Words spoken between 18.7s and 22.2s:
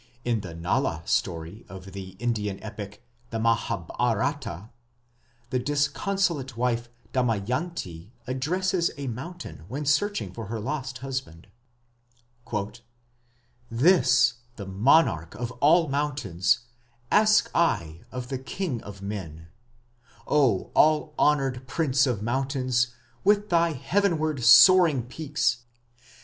of men; O all honoured Prince